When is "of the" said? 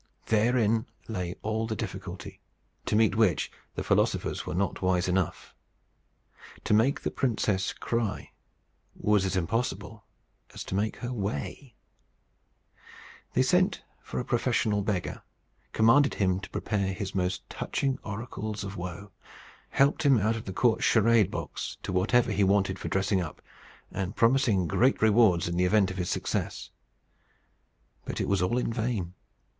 20.35-20.51